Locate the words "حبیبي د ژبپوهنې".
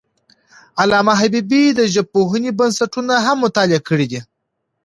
1.21-2.51